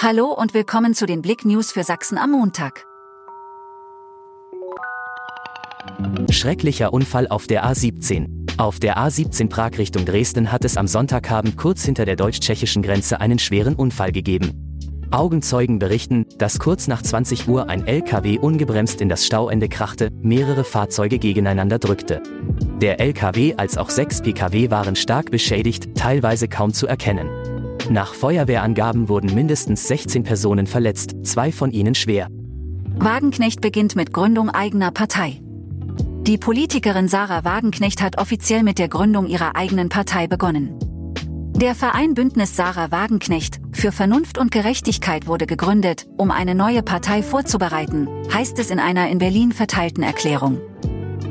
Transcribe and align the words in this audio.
Hallo 0.00 0.32
und 0.32 0.52
willkommen 0.52 0.94
zu 0.94 1.06
den 1.06 1.22
Blick 1.22 1.44
News 1.44 1.70
für 1.70 1.84
Sachsen 1.84 2.18
am 2.18 2.32
Montag. 2.32 2.86
Schrecklicher 6.30 6.92
Unfall 6.92 7.28
auf 7.28 7.46
der 7.46 7.64
A17. 7.64 8.58
Auf 8.58 8.80
der 8.80 8.98
A17 8.98 9.48
Prag 9.48 9.78
Richtung 9.78 10.04
Dresden 10.04 10.50
hat 10.50 10.64
es 10.64 10.76
am 10.76 10.88
Sonntagabend 10.88 11.56
kurz 11.56 11.84
hinter 11.84 12.04
der 12.04 12.16
deutsch-tschechischen 12.16 12.82
Grenze 12.82 13.20
einen 13.20 13.38
schweren 13.38 13.74
Unfall 13.74 14.10
gegeben. 14.12 14.72
Augenzeugen 15.12 15.78
berichten, 15.78 16.26
dass 16.38 16.58
kurz 16.58 16.88
nach 16.88 17.02
20 17.02 17.46
Uhr 17.46 17.68
ein 17.68 17.86
LKW 17.86 18.38
ungebremst 18.38 19.00
in 19.00 19.08
das 19.08 19.26
Stauende 19.26 19.68
krachte, 19.68 20.10
mehrere 20.22 20.64
Fahrzeuge 20.64 21.18
gegeneinander 21.18 21.78
drückte. 21.78 22.22
Der 22.80 22.98
LKW 22.98 23.54
als 23.56 23.78
auch 23.78 23.90
sechs 23.90 24.22
Pkw 24.22 24.70
waren 24.70 24.96
stark 24.96 25.30
beschädigt, 25.30 25.94
teilweise 25.94 26.48
kaum 26.48 26.72
zu 26.72 26.86
erkennen. 26.86 27.28
Nach 27.92 28.14
Feuerwehrangaben 28.14 29.10
wurden 29.10 29.34
mindestens 29.34 29.86
16 29.86 30.22
Personen 30.22 30.66
verletzt, 30.66 31.14
zwei 31.24 31.52
von 31.52 31.72
ihnen 31.72 31.94
schwer. 31.94 32.28
Wagenknecht 32.96 33.60
beginnt 33.60 33.96
mit 33.96 34.14
Gründung 34.14 34.48
eigener 34.48 34.90
Partei. 34.92 35.42
Die 36.22 36.38
Politikerin 36.38 37.08
Sarah 37.08 37.44
Wagenknecht 37.44 38.00
hat 38.00 38.16
offiziell 38.16 38.62
mit 38.62 38.78
der 38.78 38.88
Gründung 38.88 39.26
ihrer 39.26 39.56
eigenen 39.56 39.90
Partei 39.90 40.26
begonnen. 40.26 40.78
Der 41.54 41.74
Verein 41.74 42.14
Bündnis 42.14 42.56
Sarah 42.56 42.90
Wagenknecht 42.90 43.60
für 43.72 43.92
Vernunft 43.92 44.38
und 44.38 44.50
Gerechtigkeit 44.50 45.26
wurde 45.26 45.44
gegründet, 45.44 46.06
um 46.16 46.30
eine 46.30 46.54
neue 46.54 46.82
Partei 46.82 47.22
vorzubereiten, 47.22 48.08
heißt 48.32 48.58
es 48.58 48.70
in 48.70 48.78
einer 48.78 49.10
in 49.10 49.18
Berlin 49.18 49.52
verteilten 49.52 50.02
Erklärung. 50.02 50.62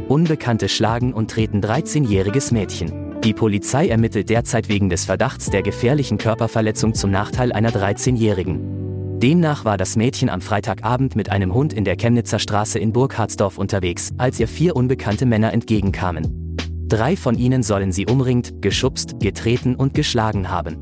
Unbekannte 0.10 0.70
schlagen 0.70 1.12
und 1.12 1.32
treten 1.32 1.60
13-jähriges 1.60 2.54
Mädchen. 2.54 3.01
Die 3.24 3.34
Polizei 3.34 3.88
ermittelt 3.88 4.30
derzeit 4.30 4.68
wegen 4.68 4.90
des 4.90 5.06
Verdachts 5.06 5.52
der 5.52 5.62
gefährlichen 5.62 6.18
Körperverletzung 6.18 6.96
zum 6.96 7.12
Nachteil 7.12 7.52
einer 7.52 7.70
13-jährigen. 7.70 9.20
Demnach 9.20 9.64
war 9.64 9.78
das 9.78 9.96
Mädchen 9.96 10.28
am 10.28 10.42
Freitagabend 10.42 11.16
mit 11.16 11.30
einem 11.30 11.54
Hund 11.54 11.72
in 11.72 11.86
der 11.86 11.98
Chemnitzer 11.98 12.40
Straße 12.40 12.80
in 12.80 12.94
Burkhardsdorf 12.94 13.60
unterwegs, 13.60 14.10
als 14.18 14.40
ihr 14.40 14.48
vier 14.48 14.76
unbekannte 14.76 15.28
Männer 15.28 15.54
entgegenkamen. 15.54 16.58
Drei 16.88 17.16
von 17.16 17.38
ihnen 17.38 17.62
sollen 17.62 17.92
sie 17.92 18.08
umringt, 18.08 18.60
geschubst, 18.64 19.20
getreten 19.20 19.76
und 19.76 19.94
geschlagen 19.94 20.50
haben. 20.50 20.78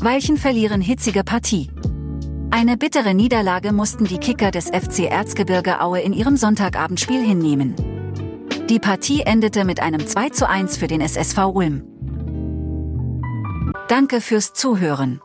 Weichen 0.00 0.38
verlieren 0.38 0.80
hitzige 0.80 1.24
Partie. 1.24 1.68
Eine 2.50 2.78
bittere 2.78 3.12
Niederlage 3.12 3.72
mussten 3.72 4.06
die 4.06 4.18
Kicker 4.18 4.50
des 4.50 4.68
FC 4.68 5.10
Erzgebirge 5.10 5.82
Aue 5.82 6.00
in 6.00 6.14
ihrem 6.14 6.38
Sonntagabendspiel 6.38 7.22
hinnehmen. 7.22 7.74
Die 8.68 8.80
Partie 8.80 9.20
endete 9.20 9.64
mit 9.64 9.78
einem 9.78 10.04
2 10.04 10.30
zu 10.30 10.48
1 10.48 10.76
für 10.76 10.88
den 10.88 11.00
SSV 11.00 11.38
Ulm. 11.54 11.84
Danke 13.86 14.20
fürs 14.20 14.54
Zuhören. 14.54 15.20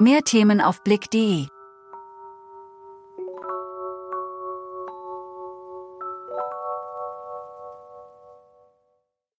Mehr 0.00 0.22
Themen 0.22 0.60
auf 0.60 0.82
blick.de 0.82 1.46